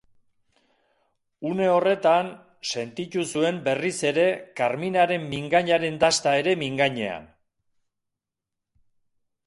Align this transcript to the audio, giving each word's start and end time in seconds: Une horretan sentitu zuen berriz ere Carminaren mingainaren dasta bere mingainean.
Une 1.49 1.65
horretan 1.71 2.31
sentitu 2.69 3.25
zuen 3.35 3.59
berriz 3.69 3.93
ere 4.13 4.25
Carminaren 4.61 5.29
mingainaren 5.37 6.01
dasta 6.05 6.33
bere 6.39 6.57
mingainean. 6.67 7.29